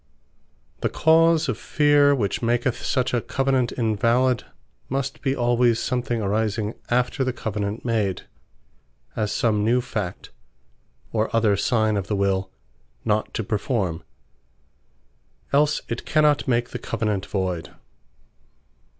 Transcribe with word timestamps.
The 0.79 0.89
cause 0.89 1.47
of 1.47 1.59
Feare, 1.59 2.15
which 2.15 2.41
maketh 2.41 2.83
such 2.83 3.13
a 3.13 3.21
Covenant 3.21 3.71
invalid, 3.73 4.45
must 4.89 5.21
be 5.21 5.35
alwayes 5.35 5.77
something 5.77 6.19
arising 6.23 6.73
after 6.89 7.23
the 7.23 7.31
Covenant 7.31 7.85
made; 7.85 8.23
as 9.15 9.31
some 9.31 9.63
new 9.63 9.79
fact, 9.79 10.31
or 11.13 11.29
other 11.35 11.55
signe 11.55 11.97
of 11.97 12.07
the 12.07 12.15
Will 12.15 12.49
not 13.05 13.31
to 13.35 13.43
performe; 13.43 14.01
else 15.53 15.81
it 15.87 16.03
cannot 16.03 16.47
make 16.47 16.69
the 16.71 16.79
Covenant 16.79 17.27
Voyd. 17.27 17.71